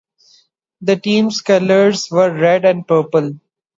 [0.81, 3.35] The team's colors were red and purple.